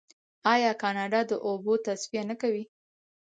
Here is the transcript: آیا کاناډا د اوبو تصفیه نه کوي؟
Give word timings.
آیا 0.53 0.71
کاناډا 0.81 1.21
د 1.27 1.31
اوبو 1.47 1.73
تصفیه 1.85 2.23
نه 2.29 2.35
کوي؟ 2.41 2.63